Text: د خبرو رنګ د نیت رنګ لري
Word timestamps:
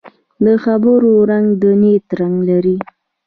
د 0.45 0.47
خبرو 0.63 1.11
رنګ 1.31 1.47
د 1.61 1.63
نیت 1.81 2.07
رنګ 2.19 2.35
لري 2.49 2.77